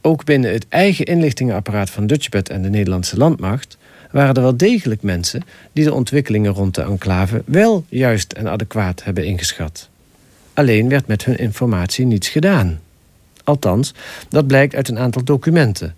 [0.06, 3.76] Ook binnen het eigen inlichtingenapparaat van Dutchbed en de Nederlandse landmacht
[4.10, 9.04] waren er wel degelijk mensen die de ontwikkelingen rond de enclave wel juist en adequaat
[9.04, 9.88] hebben ingeschat.
[10.54, 12.80] Alleen werd met hun informatie niets gedaan.
[13.44, 13.94] Althans,
[14.28, 15.94] dat blijkt uit een aantal documenten.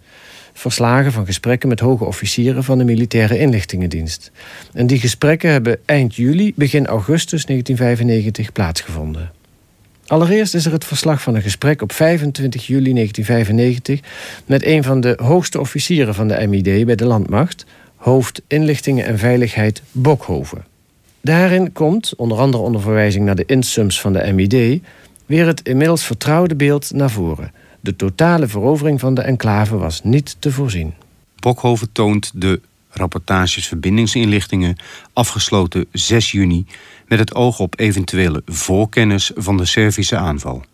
[0.53, 4.31] Verslagen van gesprekken met hoge officieren van de militaire inlichtingendienst.
[4.73, 9.31] En die gesprekken hebben eind juli, begin augustus 1995 plaatsgevonden.
[10.07, 14.01] Allereerst is er het verslag van een gesprek op 25 juli 1995
[14.47, 17.64] met een van de hoogste officieren van de MID bij de landmacht,
[17.97, 20.64] hoofd inlichtingen en veiligheid Bokhoven.
[21.21, 24.83] Daarin komt, onder andere onder verwijzing naar de insums van de MID,
[25.27, 27.53] weer het inmiddels vertrouwde beeld naar voren.
[27.81, 30.95] De totale verovering van de enclave was niet te voorzien.
[31.40, 32.61] Bokhoven toont de
[32.98, 34.76] rapportages verbindingsinlichtingen
[35.12, 36.66] afgesloten 6 juni
[37.06, 40.64] met het oog op eventuele voorkennis van de Servische aanval.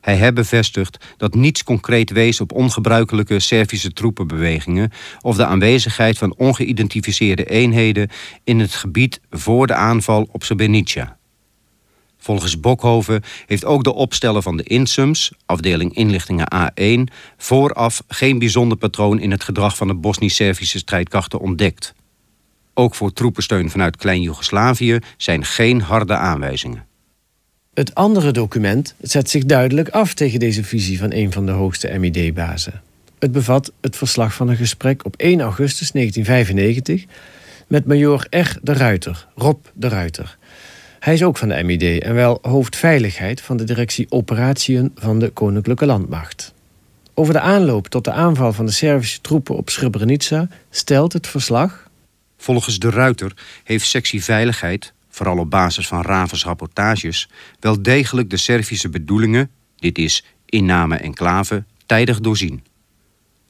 [0.00, 7.44] Hij bevestigd dat niets concreet wees op ongebruikelijke Servische troepenbewegingen of de aanwezigheid van ongeïdentificeerde
[7.44, 8.08] eenheden
[8.44, 11.16] in het gebied voor de aanval op Srebrenica.
[12.24, 18.78] Volgens Bokhoven heeft ook de opsteller van de Insums, afdeling inlichtingen A1, vooraf geen bijzonder
[18.78, 21.94] patroon in het gedrag van de Bosnisch-Servische strijdkrachten ontdekt.
[22.74, 26.86] Ook voor troepensteun vanuit Klein-Joegoslavië zijn geen harde aanwijzingen.
[27.74, 31.98] Het andere document zet zich duidelijk af tegen deze visie van een van de hoogste
[31.98, 32.82] MID-bazen.
[33.18, 37.04] Het bevat het verslag van een gesprek op 1 augustus 1995
[37.66, 38.58] met major R.
[38.62, 40.38] de Ruiter, Rob de Ruiter.
[41.04, 45.28] Hij is ook van de MID en wel hoofdveiligheid van de directie Operatiën van de
[45.28, 46.54] Koninklijke Landmacht.
[47.14, 51.88] Over de aanloop tot de aanval van de Servische troepen op Srebrenica stelt het verslag.
[52.36, 53.32] Volgens de Ruiter
[53.64, 57.28] heeft sectie Veiligheid vooral op basis van Ravens rapportages,
[57.60, 62.64] wel degelijk de Servische bedoelingen, dit is inname enclave, tijdig doorzien.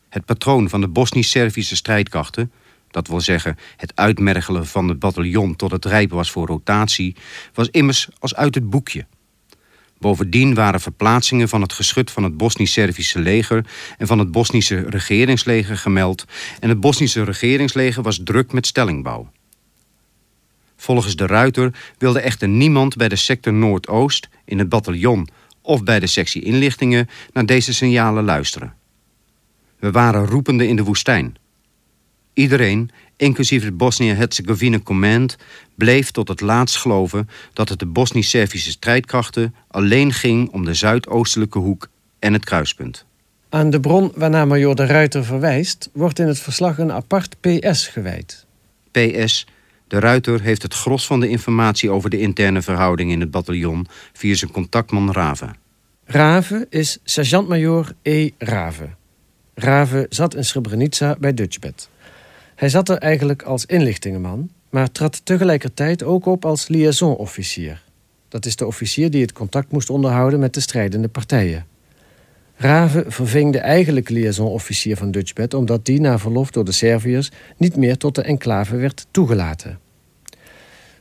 [0.09, 2.53] Het patroon van de Bosnisch-Servische strijdkrachten,
[2.95, 7.17] dat wil zeggen het uitmergelen van het bataljon tot het rijp was voor rotatie,
[7.55, 9.07] was immers als uit het boekje.
[9.99, 13.67] Bovendien waren verplaatsingen van het geschut van het Bosnisch-Servische leger
[13.99, 16.25] en van het Bosnische regeringsleger gemeld
[16.61, 19.31] en het Bosnische regeringsleger was druk met stellingbouw.
[20.77, 25.29] Volgens de Ruiter wilde echter niemand bij de sector Noordoost, in het bataljon
[25.63, 28.75] of bij de sectie inlichtingen naar deze signalen luisteren.
[29.79, 31.37] We waren roepende in de woestijn.
[32.35, 35.37] Iedereen, inclusief het Bosnië-Herzegovina Command,
[35.75, 41.59] bleef tot het laatst geloven dat het de Bosnisch-Servische strijdkrachten alleen ging om de zuidoostelijke
[41.59, 43.05] hoek en het kruispunt.
[43.49, 47.87] Aan de bron waarnaar major de Ruiter verwijst, wordt in het verslag een apart PS
[47.87, 48.47] gewijd.
[48.91, 49.47] PS
[49.89, 53.87] de Ruiter heeft het gros van de informatie over de interne verhouding in het bataljon
[54.13, 55.49] via zijn contactman Rave.
[56.05, 58.31] Rave is sergeant-majoor E.
[58.39, 58.89] Rave.
[59.55, 61.89] Rave zat in Srebrenica bij Dutchbed.
[62.55, 67.83] Hij zat er eigenlijk als inlichtingenman, maar trad tegelijkertijd ook op als liaison-officier.
[68.29, 71.67] Dat is de officier die het contact moest onderhouden met de strijdende partijen.
[72.57, 75.55] Rave verving de eigenlijke liaison-officier van Dutchbed...
[75.55, 79.79] omdat die na verlof door de Serviërs niet meer tot de enclave werd toegelaten.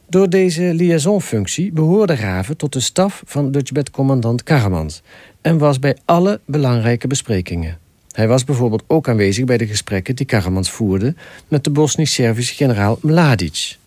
[0.09, 5.01] Door deze liaisonfunctie behoorde Rave tot de staf van Dutchbed-commandant Karamans...
[5.41, 7.77] en was bij alle belangrijke besprekingen.
[8.13, 11.15] Hij was bijvoorbeeld ook aanwezig bij de gesprekken die Karamans voerde...
[11.47, 13.78] met de Bosnisch-Servische generaal Mladic.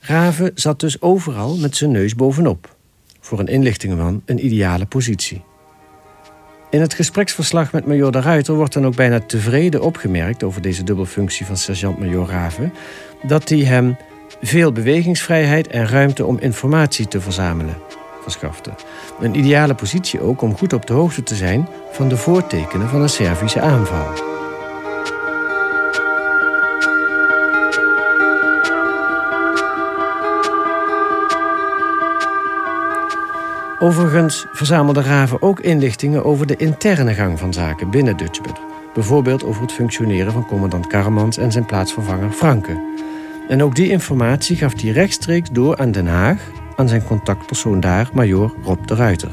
[0.00, 2.76] Rave zat dus overal met zijn neus bovenop.
[3.20, 5.42] Voor een inlichtingenman een ideale positie.
[6.70, 10.84] In het gespreksverslag met major de Ruiter wordt dan ook bijna tevreden opgemerkt over deze
[10.84, 12.72] dubbelfunctie van sergeant-major Raven,
[13.22, 13.96] dat hij hem
[14.42, 17.89] veel bewegingsvrijheid en ruimte om informatie te verzamelen
[19.20, 23.02] Een ideale positie ook om goed op de hoogte te zijn van de voortekenen van
[23.02, 24.28] een Servische aanval.
[33.82, 38.60] Overigens verzamelde Raven ook inlichtingen over de interne gang van zaken binnen Dutchbed.
[38.94, 42.98] Bijvoorbeeld over het functioneren van commandant Karremans en zijn plaatsvervanger Franke.
[43.48, 48.10] En ook die informatie gaf hij rechtstreeks door aan Den Haag, aan zijn contactpersoon daar,
[48.12, 49.30] major Rob de Ruiter.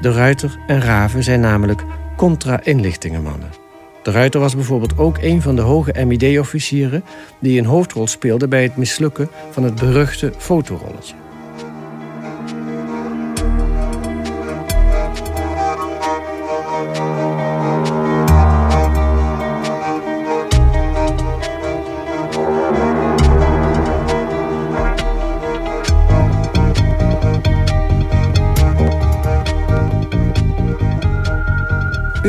[0.00, 1.84] De Ruiter en Raven zijn namelijk
[2.16, 3.50] contra-inlichtingenmannen.
[4.02, 7.04] De Ruiter was bijvoorbeeld ook een van de hoge MID-officieren
[7.38, 11.14] die een hoofdrol speelde bij het mislukken van het beruchte fotorolletje.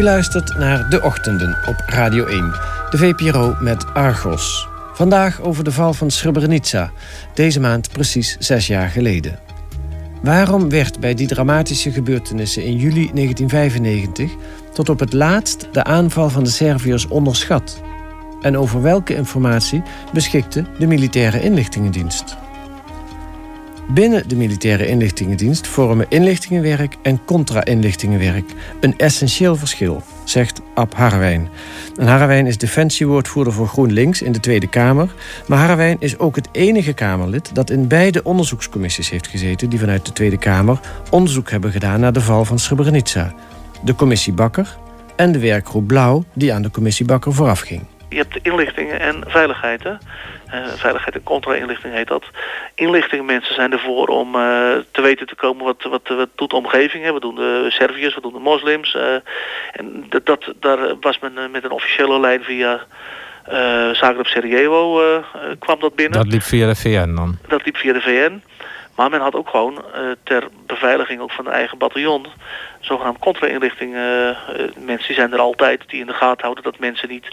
[0.04, 2.52] Luistert naar De Ochtenden op Radio 1.
[2.90, 4.68] De VPRO met Argos.
[4.94, 6.92] Vandaag over de val van Srebrenica.
[7.34, 9.40] Deze maand precies zes jaar geleden.
[10.22, 14.32] Waarom werd bij die dramatische gebeurtenissen in juli 1995...
[14.74, 17.82] tot op het laatst de aanval van de Serviërs onderschat?
[18.42, 19.84] En over welke informatie
[20.14, 22.38] beschikte de militaire inlichtingendienst?
[23.94, 31.50] Binnen de militaire inlichtingendienst vormen inlichtingenwerk en contra-inlichtingenwerk een essentieel verschil, zegt Ab Harwijn.
[31.98, 35.14] En Harwijn is defensiewoordvoerder voor GroenLinks in de Tweede Kamer.
[35.48, 39.70] Maar Harwijn is ook het enige Kamerlid dat in beide onderzoekscommissies heeft gezeten...
[39.70, 43.34] die vanuit de Tweede Kamer onderzoek hebben gedaan naar de val van Srebrenica.
[43.84, 44.78] De commissie Bakker
[45.16, 47.82] en de werkgroep Blauw die aan de commissie Bakker voorafging.
[48.12, 49.92] Je hebt inlichtingen en veiligheid, hè?
[49.92, 52.24] Uh, veiligheid en contra-inlichting heet dat.
[52.76, 54.42] Inlichtingmensen zijn ervoor om uh,
[54.92, 57.04] te weten te komen wat, wat, wat doet de omgeving.
[57.04, 57.12] Hè.
[57.12, 58.94] Wat doen de Serviërs, wat doen de moslims.
[58.94, 59.14] Uh,
[59.72, 62.86] en dat, dat, daar was men met een officiële lijn via
[63.94, 65.02] Zagreb Sarajevo
[65.60, 66.20] kwam dat binnen.
[66.20, 67.38] Dat liep via de VN dan?
[67.48, 68.44] Dat liep via de VN.
[68.96, 69.84] Maar men had ook gewoon
[70.24, 72.26] ter beveiliging ook van de eigen bataljon
[72.86, 73.94] zogenaamd contra-inlichting.
[73.94, 74.02] Uh,
[74.78, 77.28] mensen die zijn er altijd die in de gaten houden dat mensen niet,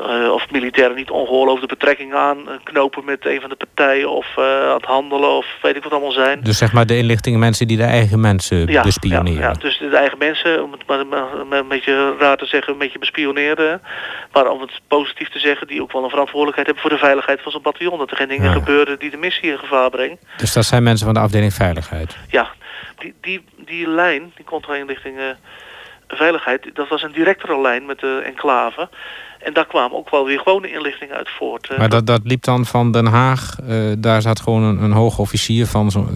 [0.00, 4.84] uh, of militairen niet ongeoorloofde betrekkingen aanknopen met een van de partijen of aan het
[4.84, 6.40] handelen of weet ik wat allemaal zijn.
[6.42, 9.40] Dus zeg maar de inlichtingen mensen die de eigen mensen ja, bespioneren.
[9.40, 12.72] Ja, ja, dus de eigen mensen, om het maar, maar, een beetje raar te zeggen,
[12.72, 13.82] een beetje bespioneren.
[14.32, 17.42] Maar om het positief te zeggen, die ook wel een verantwoordelijkheid hebben voor de veiligheid
[17.42, 17.98] van zo'n bataljon.
[17.98, 18.52] Dat er geen dingen ja.
[18.52, 20.18] gebeuren die de missie in gevaar brengen.
[20.36, 22.16] Dus dat zijn mensen van de afdeling veiligheid?
[22.28, 22.48] Ja,
[23.02, 25.38] die, die, die lijn, die contra-inlichtingen
[26.08, 28.88] veiligheid, dat was een directere lijn met de enclave.
[29.38, 31.76] En daar kwamen ook wel weer gewone inlichtingen uit voort.
[31.78, 33.56] Maar dat, dat liep dan van Den Haag.
[33.68, 36.08] Uh, daar zat gewoon een, een hoge officier van, zo,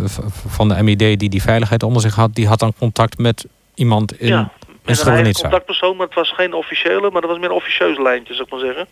[0.48, 2.34] van de MID die die veiligheid onder zich had.
[2.34, 4.50] Die had dan contact met iemand in, ja,
[4.84, 8.34] in een contactpersoon, maar het was geen officiële, maar dat was meer een officieus lijntje,
[8.34, 8.86] zou ik maar zeggen.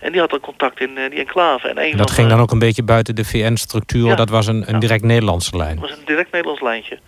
[0.00, 1.68] En die had dan contact in uh, die enclave.
[1.68, 4.06] En, en dat ging dan ook een beetje buiten de VN-structuur.
[4.06, 4.14] Ja.
[4.14, 5.76] Dat was een, een direct Nederlandse lijn.
[5.76, 6.98] Dat was een direct Nederlands lijntje.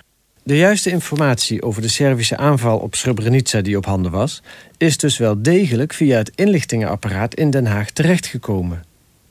[0.42, 4.42] De juiste informatie over de Servische aanval op Srebrenica die op handen was...
[4.76, 8.84] is dus wel degelijk via het inlichtingenapparaat in Den Haag terechtgekomen.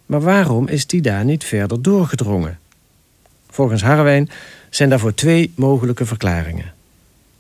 [0.06, 2.60] Maar waarom is die daar niet verder doorgedrongen?
[3.50, 4.30] Volgens Harwijn
[4.70, 6.74] zijn daarvoor twee mogelijke verklaringen.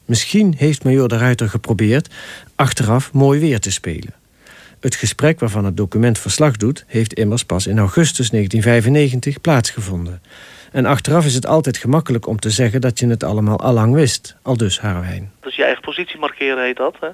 [0.05, 2.13] Misschien heeft major de Ruiter geprobeerd
[2.55, 4.13] achteraf mooi weer te spelen.
[4.79, 6.83] Het gesprek waarvan het document verslag doet...
[6.87, 10.21] heeft immers pas in augustus 1995 plaatsgevonden.
[10.71, 12.81] En achteraf is het altijd gemakkelijk om te zeggen...
[12.81, 15.31] dat je het allemaal allang wist, al dus Harwijn.
[15.39, 17.09] Dus je eigen positie markeren heet dat, hè?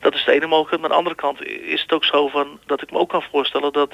[0.00, 0.80] Dat is de ene mogelijkheid.
[0.80, 3.22] Maar aan de andere kant is het ook zo van dat ik me ook kan
[3.30, 3.72] voorstellen...
[3.72, 3.92] dat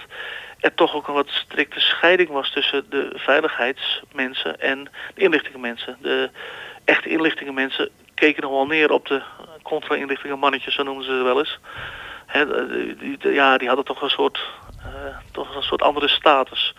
[0.60, 5.96] er toch ook een wat strikte scheiding was tussen de veiligheidsmensen en de inlichtingenmensen.
[6.02, 6.30] De
[6.84, 9.22] echte inlichtingenmensen keken nog wel neer op de
[9.62, 11.58] contra-inlichtingenmannetjes, zo noemen ze ze wel eens...
[12.98, 14.38] Die, ja, die hadden toch een soort,
[14.78, 14.84] uh,
[15.32, 16.74] toch een soort andere status.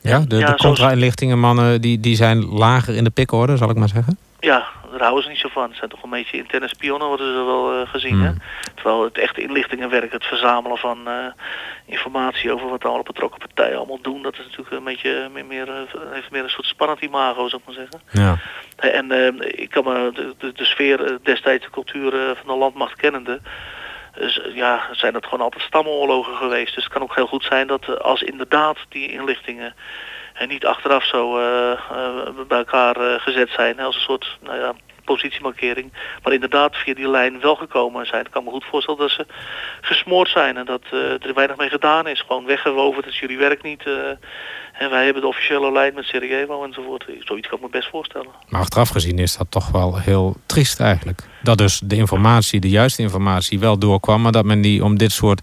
[0.00, 3.88] Ja, de, ja, de contra-inlichtingenmannen die, die zijn lager in de pikorde, zal ik maar
[3.88, 4.18] zeggen?
[4.40, 5.68] Ja, daar houden ze niet zo van.
[5.68, 8.14] Het zijn toch een beetje interne spionnen, worden ze wel uh, gezien.
[8.14, 8.22] Hmm.
[8.22, 8.32] Hè?
[8.74, 11.12] Terwijl het echte inlichtingenwerk, het verzamelen van uh,
[11.84, 15.68] informatie over wat alle betrokken partijen allemaal doen, dat is natuurlijk een beetje meer, meer
[16.12, 18.00] heeft meer een soort spannend imago, zou ik maar zeggen.
[18.10, 18.38] Ja.
[18.76, 23.40] En ik kan me de, de, de sfeer destijds de cultuur van de landmacht kennende,
[24.54, 26.74] ja, zijn het gewoon altijd stamoorlogen geweest.
[26.74, 29.74] Dus het kan ook heel goed zijn dat als inderdaad die inlichtingen
[30.32, 31.72] en niet achteraf zo uh,
[32.48, 34.74] bij elkaar gezet zijn als een soort nou ja,
[35.12, 35.92] positiemarkering.
[36.22, 38.24] Maar inderdaad via die lijn wel gekomen zijn.
[38.24, 39.26] Ik kan me goed voorstellen dat ze
[39.80, 42.20] gesmoord zijn en dat er weinig mee gedaan is.
[42.20, 43.82] Gewoon weggewoven, dat jullie werk niet.
[44.72, 47.04] en wij hebben de officiële lijn met Sarajevo enzovoort.
[47.20, 48.30] Zoiets kan ik me best voorstellen.
[48.48, 51.22] Maar achteraf gezien is dat toch wel heel triest eigenlijk.
[51.42, 54.22] Dat dus de informatie, de juiste informatie wel doorkwam...
[54.22, 55.40] maar dat men die om dit soort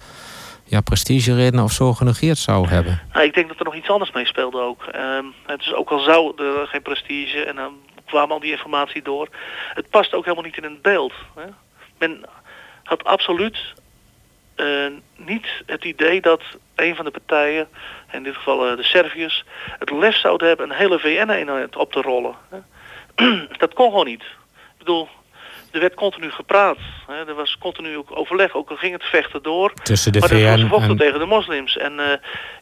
[0.65, 3.01] ja, prestigeredenen of zo genegeerd zou hebben.
[3.13, 4.85] Nou, ik denk dat er nog iets anders mee speelde ook.
[4.95, 7.73] Um, het is ook al zou er geen prestige en dan
[8.05, 9.27] kwam al die informatie door.
[9.73, 11.13] Het past ook helemaal niet in een beeld.
[11.35, 11.45] Hè?
[11.97, 12.25] Men
[12.83, 13.73] had absoluut
[14.55, 16.41] uh, niet het idee dat
[16.75, 17.67] een van de partijen,
[18.11, 19.43] in dit geval uh, de Serviërs,
[19.79, 22.35] het lef zouden hebben een hele VN-eenheid op te rollen.
[22.49, 22.59] Hè?
[23.57, 24.23] dat kon gewoon niet.
[24.23, 25.07] Ik bedoel,
[25.75, 26.77] er werd continu gepraat.
[27.07, 27.27] Hè.
[27.27, 29.73] Er was continu ook overleg, ook al ging het vechten door.
[29.73, 30.97] Tussen de maar VN ze vochten en...
[30.97, 31.77] tegen de moslims.
[31.77, 32.05] En uh,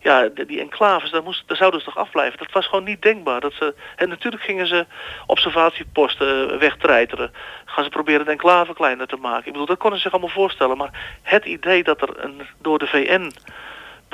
[0.02, 2.38] ja, die, die enclaves, daar, moest, daar zouden ze toch afblijven.
[2.38, 3.40] Dat was gewoon niet denkbaar.
[3.40, 4.86] Dat ze, en natuurlijk gingen ze
[5.26, 7.34] observatieposten wegtreiteren.
[7.66, 9.46] Gaan ze proberen de enclave kleiner te maken.
[9.46, 10.78] Ik bedoel, dat konden ze zich allemaal voorstellen.
[10.78, 13.32] Maar het idee dat er een, door de VN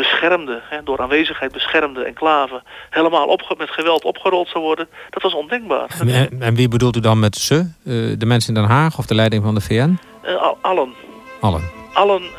[0.04, 5.34] beschermde, hè, door aanwezigheid beschermde enclave helemaal opge met geweld opgerold zou worden, dat was
[5.34, 5.90] ondenkbaar.
[6.00, 7.56] En, en wie bedoelt u dan met ze?
[7.56, 10.00] Uh, de mensen in Den Haag of de leiding van de VN?
[10.26, 10.94] Uh, al, allen.
[11.40, 11.62] Allen.
[11.94, 12.30] Allen uh,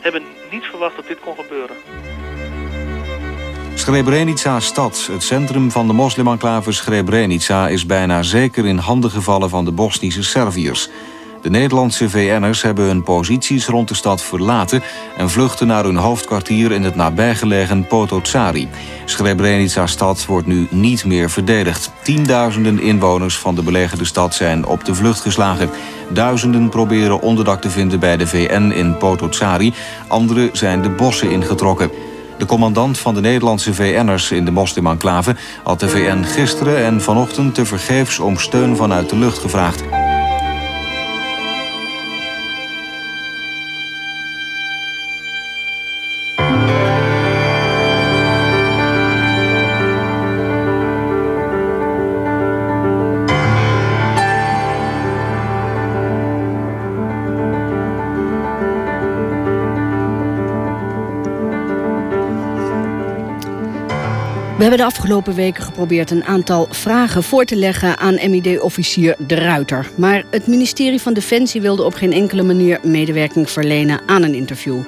[0.00, 1.76] hebben niet verwacht dat dit kon gebeuren.
[3.74, 7.68] Srebrenica stad, het centrum van de moslimenclave Srebrenica...
[7.68, 10.88] is bijna zeker in handen gevallen van de Bosnische Serviërs.
[11.48, 14.82] De Nederlandse VN'ers hebben hun posities rond de stad verlaten...
[15.16, 18.68] en vluchten naar hun hoofdkwartier in het nabijgelegen Potocari.
[19.04, 21.90] Srebrenica-stad wordt nu niet meer verdedigd.
[22.02, 25.70] Tienduizenden inwoners van de belegerde stad zijn op de vlucht geslagen.
[26.08, 29.74] Duizenden proberen onderdak te vinden bij de VN in Potocari.
[30.08, 31.90] Anderen zijn de bossen ingetrokken.
[32.38, 35.36] De commandant van de Nederlandse VN'ers in de moslimenclave...
[35.64, 39.82] had de VN gisteren en vanochtend tevergeefs om steun vanuit de lucht gevraagd.
[64.68, 69.90] Hebben de afgelopen weken geprobeerd een aantal vragen voor te leggen aan MID-officier De Ruiter.
[69.94, 74.80] Maar het ministerie van Defensie wilde op geen enkele manier medewerking verlenen aan een interview.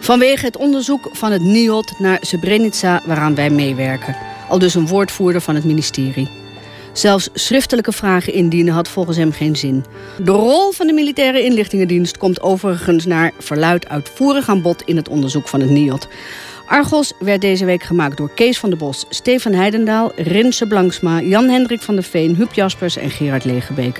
[0.00, 4.16] Vanwege het onderzoek van het NIOD naar Srebrenica waaraan wij meewerken.
[4.48, 6.28] Al dus een woordvoerder van het ministerie.
[6.92, 9.84] Zelfs schriftelijke vragen indienen had volgens hem geen zin.
[10.22, 15.08] De rol van de militaire inlichtingendienst komt overigens naar verluid uitvoerig aan bod in het
[15.08, 16.08] onderzoek van het NIOD.
[16.68, 21.82] Argos werd deze week gemaakt door Kees van der Bos, Stefan Heidendaal, Rinse Blanksma, Jan-Hendrik
[21.82, 23.96] van der Veen, Huub Jaspers en Gerard Legebeke.